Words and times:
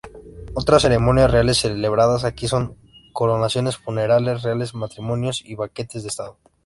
Otras 0.55 0.81
ceremonias 0.81 1.29
reales 1.29 1.59
celebradas 1.59 2.23
aquí 2.23 2.47
son 2.47 2.75
coronaciones, 3.13 3.77
funerales 3.77 4.41
reales, 4.41 4.73
matrimonios 4.73 5.43
y 5.45 5.53
banquetes 5.53 6.01
de 6.01 6.09
estado. 6.09 6.39